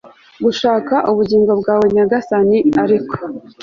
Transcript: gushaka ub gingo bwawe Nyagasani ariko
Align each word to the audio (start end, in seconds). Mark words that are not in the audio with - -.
gushaka 0.43 0.95
ub 1.09 1.17
gingo 1.29 1.53
bwawe 1.61 1.85
Nyagasani 1.95 2.57
ariko 2.83 3.15